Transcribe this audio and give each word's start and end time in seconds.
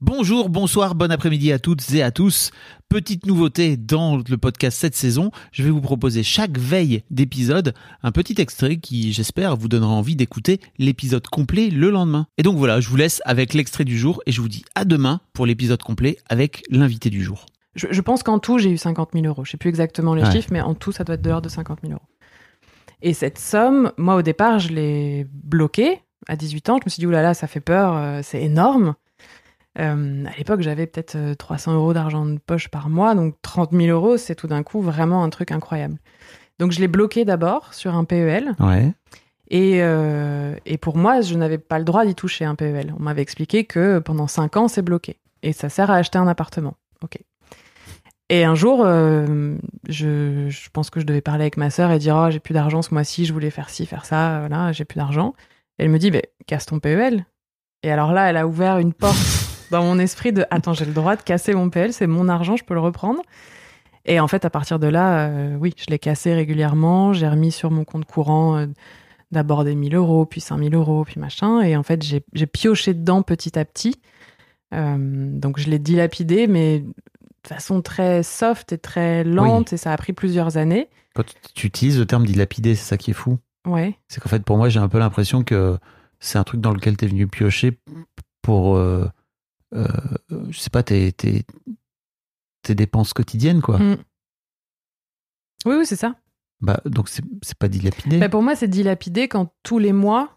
Bonjour, 0.00 0.48
bonsoir, 0.48 0.94
bon 0.94 1.10
après-midi 1.10 1.50
à 1.50 1.58
toutes 1.58 1.92
et 1.92 2.02
à 2.04 2.12
tous. 2.12 2.52
Petite 2.88 3.26
nouveauté 3.26 3.76
dans 3.76 4.16
le 4.16 4.36
podcast 4.38 4.78
cette 4.78 4.94
saison, 4.94 5.32
je 5.50 5.64
vais 5.64 5.70
vous 5.70 5.80
proposer 5.80 6.22
chaque 6.22 6.56
veille 6.56 7.02
d'épisode 7.10 7.74
un 8.04 8.12
petit 8.12 8.40
extrait 8.40 8.76
qui, 8.76 9.12
j'espère, 9.12 9.56
vous 9.56 9.66
donnera 9.66 9.90
envie 9.92 10.14
d'écouter 10.14 10.60
l'épisode 10.78 11.26
complet 11.26 11.68
le 11.70 11.90
lendemain. 11.90 12.28
Et 12.38 12.44
donc 12.44 12.56
voilà, 12.58 12.80
je 12.80 12.88
vous 12.88 12.96
laisse 12.96 13.20
avec 13.24 13.54
l'extrait 13.54 13.84
du 13.84 13.98
jour 13.98 14.22
et 14.26 14.30
je 14.30 14.40
vous 14.40 14.48
dis 14.48 14.64
à 14.76 14.84
demain 14.84 15.20
pour 15.32 15.46
l'épisode 15.46 15.82
complet 15.82 16.16
avec 16.28 16.62
l'invité 16.70 17.10
du 17.10 17.24
jour. 17.24 17.46
Je, 17.74 17.88
je 17.90 18.00
pense 18.00 18.22
qu'en 18.22 18.38
tout, 18.38 18.58
j'ai 18.58 18.70
eu 18.70 18.78
50 18.78 19.10
000 19.14 19.26
euros. 19.26 19.44
Je 19.44 19.50
sais 19.50 19.56
plus 19.56 19.68
exactement 19.68 20.14
les 20.14 20.22
Ouais. 20.22 20.30
chiffres, 20.30 20.50
mais 20.52 20.60
en 20.60 20.74
tout, 20.74 20.92
ça 20.92 21.02
doit 21.02 21.16
être 21.16 21.22
de 21.22 21.28
l'ordre 21.28 21.46
de 21.48 21.52
50 21.52 21.80
000 21.82 21.94
euros. 21.94 22.02
Et 23.02 23.14
cette 23.14 23.38
somme, 23.38 23.90
moi, 23.98 24.14
au 24.14 24.22
départ, 24.22 24.60
je 24.60 24.68
l'ai 24.68 25.26
bloquée 25.32 26.00
à 26.28 26.36
18 26.36 26.70
ans. 26.70 26.78
Je 26.80 26.84
me 26.86 26.90
suis 26.90 27.00
dit, 27.00 27.06
oulala, 27.06 27.34
ça 27.34 27.48
fait 27.48 27.60
peur, 27.60 27.96
euh, 27.96 28.20
c'est 28.22 28.42
énorme. 28.42 28.94
Euh, 29.78 30.24
à 30.26 30.36
l'époque, 30.36 30.60
j'avais 30.60 30.86
peut-être 30.86 31.16
euh, 31.16 31.34
300 31.34 31.74
euros 31.74 31.92
d'argent 31.92 32.26
de 32.26 32.38
poche 32.38 32.68
par 32.68 32.88
mois, 32.88 33.14
donc 33.14 33.34
30 33.42 33.72
000 33.72 33.86
euros, 33.88 34.16
c'est 34.16 34.34
tout 34.34 34.48
d'un 34.48 34.62
coup 34.62 34.80
vraiment 34.80 35.22
un 35.22 35.30
truc 35.30 35.52
incroyable. 35.52 35.98
Donc, 36.58 36.72
je 36.72 36.80
l'ai 36.80 36.88
bloqué 36.88 37.24
d'abord 37.24 37.72
sur 37.74 37.94
un 37.94 38.04
PEL. 38.04 38.54
Ouais. 38.58 38.92
Et, 39.50 39.82
euh, 39.82 40.54
et 40.66 40.76
pour 40.76 40.96
moi, 40.96 41.20
je 41.20 41.34
n'avais 41.36 41.58
pas 41.58 41.78
le 41.78 41.84
droit 41.84 42.04
d'y 42.04 42.14
toucher 42.14 42.44
un 42.44 42.56
PEL. 42.56 42.92
On 42.98 43.02
m'avait 43.02 43.22
expliqué 43.22 43.64
que 43.64 44.00
pendant 44.00 44.26
5 44.26 44.56
ans, 44.56 44.68
c'est 44.68 44.82
bloqué. 44.82 45.18
Et 45.42 45.52
ça 45.52 45.68
sert 45.68 45.90
à 45.90 45.94
acheter 45.94 46.18
un 46.18 46.26
appartement. 46.26 46.74
OK. 47.02 47.18
Et 48.30 48.44
un 48.44 48.54
jour, 48.54 48.82
euh, 48.84 49.56
je, 49.88 50.48
je 50.50 50.68
pense 50.70 50.90
que 50.90 51.00
je 51.00 51.06
devais 51.06 51.22
parler 51.22 51.44
avec 51.44 51.56
ma 51.56 51.70
sœur 51.70 51.92
et 51.92 51.98
dire 51.98 52.16
Oh, 52.18 52.30
j'ai 52.30 52.40
plus 52.40 52.52
d'argent 52.52 52.82
ce 52.82 52.92
mois-ci, 52.92 53.24
je 53.24 53.32
voulais 53.32 53.50
faire 53.50 53.70
ci, 53.70 53.86
faire 53.86 54.04
ça, 54.04 54.40
voilà, 54.40 54.72
j'ai 54.72 54.84
plus 54.84 54.98
d'argent. 54.98 55.34
Elle 55.78 55.88
me 55.88 55.98
dit 55.98 56.10
Mais 56.10 56.24
casse 56.46 56.66
ton 56.66 56.80
PEL. 56.80 57.24
Et 57.84 57.90
alors 57.92 58.12
là, 58.12 58.28
elle 58.28 58.36
a 58.36 58.46
ouvert 58.46 58.78
une 58.78 58.92
porte 58.92 59.47
dans 59.70 59.82
mon 59.82 59.98
esprit 59.98 60.32
de 60.32 60.44
Attends, 60.50 60.72
j'ai 60.72 60.84
le 60.84 60.92
droit 60.92 61.16
de 61.16 61.22
casser 61.22 61.54
mon 61.54 61.70
PEL, 61.70 61.92
c'est 61.92 62.06
mon 62.06 62.28
argent, 62.28 62.56
je 62.56 62.64
peux 62.64 62.74
le 62.74 62.80
reprendre. 62.80 63.22
Et 64.04 64.20
en 64.20 64.28
fait, 64.28 64.44
à 64.44 64.50
partir 64.50 64.78
de 64.78 64.86
là, 64.86 65.28
euh, 65.28 65.56
oui, 65.60 65.74
je 65.76 65.86
l'ai 65.90 65.98
cassé 65.98 66.32
régulièrement. 66.32 67.12
J'ai 67.12 67.28
remis 67.28 67.52
sur 67.52 67.70
mon 67.70 67.84
compte 67.84 68.06
courant 68.06 68.56
euh, 68.56 68.66
d'abord 69.32 69.64
des 69.64 69.74
1000 69.74 69.94
euros, 69.94 70.24
puis 70.24 70.40
5000 70.40 70.74
euros, 70.74 71.04
puis 71.04 71.20
machin. 71.20 71.60
Et 71.60 71.76
en 71.76 71.82
fait, 71.82 72.02
j'ai 72.02 72.46
pioché 72.46 72.94
dedans 72.94 73.22
petit 73.22 73.58
à 73.58 73.64
petit. 73.64 73.96
Euh, 74.72 74.96
donc, 74.98 75.58
je 75.58 75.68
l'ai 75.68 75.78
dilapidé, 75.78 76.46
mais 76.46 76.80
de 76.80 77.48
façon 77.48 77.82
très 77.82 78.22
soft 78.22 78.72
et 78.72 78.78
très 78.78 79.24
lente. 79.24 79.74
Et 79.74 79.76
ça 79.76 79.92
a 79.92 79.96
pris 79.98 80.14
plusieurs 80.14 80.56
années. 80.56 80.88
Quand 81.14 81.24
tu 81.54 81.66
utilises 81.66 81.98
le 81.98 82.06
terme 82.06 82.24
dilapider, 82.24 82.74
c'est 82.74 82.88
ça 82.88 82.96
qui 82.96 83.10
est 83.10 83.14
fou. 83.14 83.38
Ouais. 83.66 83.98
C'est 84.08 84.22
qu'en 84.22 84.30
fait, 84.30 84.42
pour 84.42 84.56
moi, 84.56 84.70
j'ai 84.70 84.80
un 84.80 84.88
peu 84.88 84.98
l'impression 84.98 85.44
que 85.44 85.78
c'est 86.20 86.38
un 86.38 86.44
truc 86.44 86.60
dans 86.60 86.72
lequel 86.72 86.96
tu 86.96 87.04
es 87.04 87.08
venu 87.08 87.26
piocher 87.26 87.78
pour, 88.42 88.76
euh, 88.76 89.06
euh, 89.74 89.86
je 90.50 90.58
sais 90.58 90.70
pas, 90.70 90.82
tes, 90.82 91.12
tes, 91.12 91.44
tes 92.62 92.74
dépenses 92.74 93.12
quotidiennes, 93.12 93.60
quoi. 93.62 93.78
Mm. 93.78 93.96
Oui, 95.66 95.76
oui, 95.78 95.86
c'est 95.86 95.96
ça. 95.96 96.14
Bah, 96.60 96.80
donc, 96.84 97.08
c'est 97.08 97.22
pas 97.58 97.68
dilapider. 97.68 98.18
Bah, 98.18 98.28
pour 98.28 98.42
moi, 98.42 98.56
c'est 98.56 98.68
dilapidé 98.68 99.28
quand 99.28 99.52
tous 99.62 99.78
les 99.78 99.92
mois, 99.92 100.36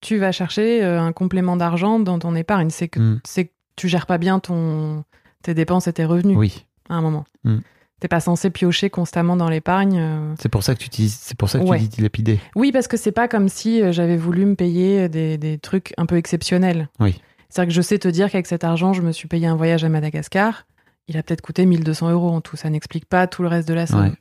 tu 0.00 0.18
vas 0.18 0.32
chercher 0.32 0.84
euh, 0.84 1.00
un 1.00 1.12
complément 1.12 1.56
d'argent 1.56 1.98
dans 2.00 2.18
ton 2.18 2.34
épargne. 2.34 2.70
C'est 2.70 2.88
que, 2.88 3.00
Mm. 3.00 3.20
que 3.36 3.42
tu 3.76 3.88
gères 3.88 4.06
pas 4.06 4.18
bien 4.18 4.40
ton, 4.40 5.04
tes 5.42 5.54
dépenses 5.54 5.86
et 5.86 5.92
tes 5.92 6.04
revenus 6.04 6.36
Oui. 6.36 6.66
à 6.88 6.94
un 6.94 7.00
moment. 7.00 7.24
Mm. 7.44 7.58
T'es 8.00 8.08
pas 8.08 8.20
censé 8.20 8.50
piocher 8.50 8.90
constamment 8.90 9.36
dans 9.36 9.48
l'épargne. 9.48 9.98
euh. 9.98 10.34
C'est 10.38 10.48
pour 10.50 10.62
ça 10.62 10.74
que 10.74 10.80
tu 10.80 10.86
utilises, 10.86 11.14
c'est 11.18 11.36
pour 11.38 11.48
ça 11.48 11.58
que 11.58 11.64
Ouais. 11.64 11.78
tu 11.78 11.84
dis 11.84 11.88
dilapider. 11.96 12.40
Oui, 12.54 12.70
parce 12.72 12.86
que 12.88 12.96
c'est 12.98 13.12
pas 13.12 13.28
comme 13.28 13.48
si 13.48 13.80
euh, 13.80 13.92
j'avais 13.92 14.16
voulu 14.18 14.44
me 14.44 14.54
payer 14.56 15.08
des, 15.08 15.38
des 15.38 15.58
trucs 15.58 15.94
un 15.96 16.04
peu 16.04 16.16
exceptionnels. 16.16 16.88
Oui. 17.00 17.20
C'est-à-dire 17.54 17.68
que 17.68 17.74
je 17.74 17.82
sais 17.82 17.98
te 18.00 18.08
dire 18.08 18.32
qu'avec 18.32 18.48
cet 18.48 18.64
argent, 18.64 18.92
je 18.94 19.00
me 19.00 19.12
suis 19.12 19.28
payé 19.28 19.46
un 19.46 19.54
voyage 19.54 19.84
à 19.84 19.88
Madagascar. 19.88 20.66
Il 21.06 21.16
a 21.16 21.22
peut-être 21.22 21.40
coûté 21.40 21.66
1200 21.66 22.10
euros 22.10 22.30
en 22.30 22.40
tout. 22.40 22.56
Ça 22.56 22.68
n'explique 22.68 23.06
pas 23.06 23.28
tout 23.28 23.42
le 23.42 23.48
reste 23.48 23.68
de 23.68 23.74
la 23.74 23.86
somme. 23.86 24.06
Ouais. 24.06 24.12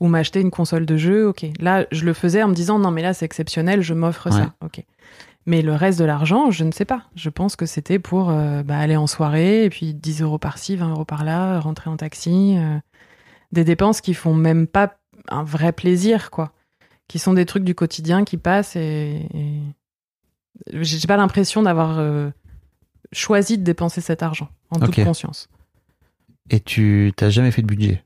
Ou 0.00 0.08
m'acheter 0.08 0.40
une 0.40 0.50
console 0.50 0.84
de 0.84 0.96
jeu, 0.96 1.28
ok. 1.28 1.46
Là, 1.60 1.86
je 1.92 2.04
le 2.04 2.12
faisais 2.12 2.42
en 2.42 2.48
me 2.48 2.54
disant 2.54 2.80
non, 2.80 2.90
mais 2.90 3.02
là, 3.02 3.14
c'est 3.14 3.24
exceptionnel, 3.24 3.82
je 3.82 3.94
m'offre 3.94 4.26
Ouais. 4.30 4.36
ça, 4.36 4.54
ok. 4.64 4.82
Mais 5.46 5.62
le 5.62 5.74
reste 5.74 6.00
de 6.00 6.04
l'argent, 6.04 6.50
je 6.50 6.64
ne 6.64 6.72
sais 6.72 6.84
pas. 6.84 7.04
Je 7.14 7.30
pense 7.30 7.54
que 7.54 7.66
c'était 7.66 8.00
pour 8.00 8.30
euh, 8.30 8.64
bah, 8.64 8.78
aller 8.78 8.96
en 8.96 9.06
soirée, 9.06 9.64
et 9.64 9.70
puis 9.70 9.94
10 9.94 10.22
euros 10.22 10.38
par-ci, 10.38 10.74
20 10.74 10.90
euros 10.90 11.04
par-là, 11.04 11.60
rentrer 11.60 11.88
en 11.88 11.96
taxi. 11.96 12.56
euh, 12.58 12.78
des 13.52 13.62
dépenses 13.62 14.00
qui 14.00 14.14
font 14.14 14.34
même 14.34 14.66
pas 14.66 14.96
un 15.28 15.44
vrai 15.44 15.70
plaisir, 15.72 16.30
quoi. 16.32 16.50
Qui 17.06 17.20
sont 17.20 17.34
des 17.34 17.46
trucs 17.46 17.62
du 17.64 17.76
quotidien 17.76 18.24
qui 18.24 18.38
passent 18.38 18.74
et. 18.74 19.28
et... 19.34 19.60
J'ai 20.72 21.06
pas 21.06 21.16
l'impression 21.16 21.62
d'avoir 21.62 21.98
euh, 21.98 22.30
choisi 23.12 23.58
de 23.58 23.62
dépenser 23.64 24.00
cet 24.00 24.22
argent, 24.22 24.48
en 24.70 24.78
toute 24.80 25.02
conscience. 25.04 25.48
Et 26.50 26.60
tu 26.60 27.12
t'as 27.16 27.30
jamais 27.30 27.50
fait 27.50 27.62
de 27.62 27.66
budget? 27.66 28.02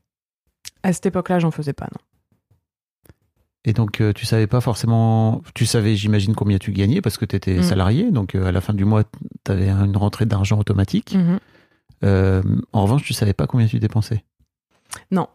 À 0.83 0.93
cette 0.93 1.05
époque-là, 1.07 1.39
j'en 1.39 1.51
faisais 1.51 1.73
pas, 1.73 1.85
non. 1.85 2.01
Et 3.65 3.73
donc, 3.73 3.99
euh, 3.99 4.13
tu 4.13 4.25
savais 4.25 4.47
pas 4.47 4.61
forcément. 4.61 5.41
Tu 5.53 5.65
savais, 5.65 5.95
j'imagine, 5.97 6.35
combien 6.35 6.57
tu 6.57 6.71
gagnais 6.71 7.01
parce 7.01 7.17
que 7.17 7.25
tu 7.25 7.35
étais 7.35 7.55
Mm. 7.57 7.63
salarié. 7.63 8.11
Donc, 8.11 8.35
euh, 8.35 8.45
à 8.45 8.51
la 8.53 8.61
fin 8.61 8.73
du 8.73 8.85
mois, 8.85 9.03
tu 9.43 9.51
avais 9.51 9.69
une 9.69 9.97
rentrée 9.97 10.25
d'argent 10.25 10.57
automatique. 10.59 11.15
Mhm. 11.15 11.39
Euh, 12.03 12.43
en 12.71 12.83
revanche, 12.83 13.03
tu 13.03 13.13
savais 13.13 13.33
pas 13.33 13.47
combien 13.47 13.67
tu 13.67 13.79
dépensais? 13.79 14.23
Non. 15.11 15.27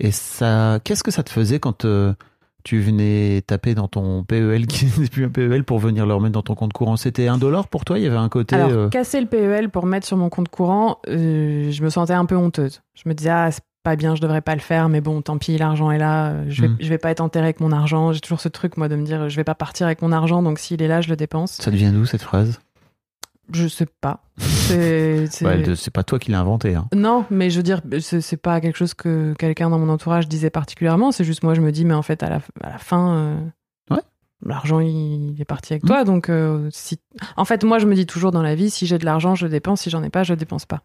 Et 0.00 0.10
ça, 0.10 0.80
qu'est-ce 0.84 1.02
que 1.04 1.10
ça 1.12 1.22
te 1.22 1.30
faisait 1.30 1.60
quand 1.60 1.86
tu 2.64 2.80
venais 2.80 3.42
taper 3.46 3.74
dans 3.74 3.88
ton 3.88 4.24
PEL 4.24 4.66
qui 4.66 4.86
n'est 5.00 5.08
plus 5.08 5.24
un 5.24 5.28
PEL 5.28 5.64
pour 5.64 5.78
venir 5.78 6.06
le 6.06 6.14
remettre 6.14 6.32
dans 6.34 6.42
ton 6.42 6.54
compte 6.54 6.72
courant 6.72 6.96
C'était 6.96 7.28
un 7.28 7.38
dollar 7.38 7.68
pour 7.68 7.84
toi? 7.84 7.98
Il 7.98 8.04
y 8.04 8.06
avait 8.06 8.16
un 8.16 8.28
côté. 8.28 8.54
Alors, 8.56 8.70
euh, 8.70 8.88
casser 8.88 9.20
le 9.20 9.26
PEL 9.26 9.68
pour 9.70 9.86
mettre 9.86 10.06
sur 10.06 10.16
mon 10.16 10.28
compte 10.28 10.48
courant, 10.48 10.98
euh, 11.08 11.70
je 11.70 11.82
me 11.82 11.90
sentais 11.90 12.12
un 12.12 12.24
peu 12.26 12.36
honteuse. 12.36 12.82
Je 12.94 13.08
me 13.08 13.14
disais, 13.14 13.30
ah, 13.30 13.50
c'est 13.50 13.62
pas 13.82 13.96
bien, 13.96 14.14
je 14.14 14.20
devrais 14.20 14.42
pas 14.42 14.54
le 14.54 14.60
faire, 14.60 14.88
mais 14.88 15.00
bon, 15.00 15.22
tant 15.22 15.38
pis, 15.38 15.58
l'argent 15.58 15.90
est 15.90 15.98
là, 15.98 16.28
euh, 16.28 16.44
je 16.48 16.62
vais, 16.62 16.68
Mm. 16.68 16.76
je 16.80 16.88
vais 16.88 16.98
pas 16.98 17.10
être 17.10 17.20
enterré 17.20 17.46
avec 17.46 17.58
mon 17.60 17.72
argent. 17.72 18.12
J'ai 18.12 18.20
toujours 18.20 18.40
ce 18.40 18.48
truc, 18.48 18.76
moi, 18.76 18.88
de 18.88 18.94
me 18.96 19.04
dire, 19.04 19.28
je 19.28 19.34
vais 19.36 19.42
pas 19.44 19.56
partir 19.56 19.86
avec 19.86 20.02
mon 20.02 20.12
argent, 20.12 20.42
donc 20.42 20.58
s'il 20.60 20.80
est 20.82 20.88
là, 20.88 21.00
je 21.00 21.08
le 21.08 21.16
dépense. 21.16 21.52
Ça 21.60 21.70
devient 21.70 21.90
d'où 21.92 22.04
cette 22.06 22.22
phrase? 22.22 22.60
Je 23.52 23.68
sais 23.68 23.86
pas. 24.00 24.24
C'est. 24.38 25.26
c'est- 25.30 25.44
Ouais, 25.44 25.62
pas 25.92 26.02
toi 26.04 26.18
qui 26.18 26.30
l'as 26.30 26.40
inventé. 26.40 26.74
Hein. 26.74 26.88
Non, 26.94 27.24
mais 27.30 27.50
je 27.50 27.56
veux 27.58 27.62
dire, 27.62 27.80
c'est 28.00 28.36
pas 28.36 28.60
quelque 28.60 28.76
chose 28.76 28.94
que 28.94 29.34
quelqu'un 29.38 29.70
dans 29.70 29.78
mon 29.78 29.88
entourage 29.88 30.28
disait 30.28 30.50
particulièrement. 30.50 31.12
C'est 31.12 31.24
juste 31.24 31.42
moi, 31.42 31.54
je 31.54 31.60
me 31.60 31.70
dis, 31.72 31.84
mais 31.84 31.94
en 31.94 32.02
fait, 32.02 32.22
à 32.22 32.30
la, 32.30 32.40
à 32.62 32.70
la 32.70 32.78
fin, 32.78 33.14
euh, 33.16 33.36
Ouais. 33.90 34.00
l'argent, 34.44 34.80
il 34.80 35.36
est 35.40 35.44
parti 35.44 35.72
avec 35.74 35.84
toi. 35.84 36.04
Donc, 36.04 36.28
euh, 36.28 36.68
si... 36.72 36.98
en 37.36 37.44
fait, 37.44 37.64
moi, 37.64 37.78
je 37.78 37.86
me 37.86 37.94
dis 37.94 38.06
toujours 38.06 38.30
dans 38.30 38.42
la 38.42 38.54
vie, 38.54 38.70
si 38.70 38.86
j'ai 38.86 38.98
de 38.98 39.04
l'argent, 39.04 39.34
je 39.34 39.46
dépense. 39.46 39.82
Si 39.82 39.90
j'en 39.90 40.02
ai 40.02 40.10
pas, 40.10 40.22
je 40.22 40.34
dépense 40.34 40.64
pas. 40.66 40.82